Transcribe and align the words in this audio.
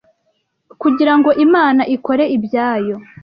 kugirango 0.81 1.29
Imana 1.45 1.81
ikore 1.95 2.23
ibyayo 2.35 2.95